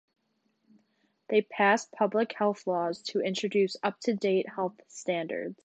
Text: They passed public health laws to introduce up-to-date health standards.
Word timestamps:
They 1.27 1.43
passed 1.43 1.91
public 1.91 2.33
health 2.35 2.65
laws 2.65 3.03
to 3.09 3.21
introduce 3.21 3.77
up-to-date 3.83 4.49
health 4.49 4.81
standards. 4.87 5.59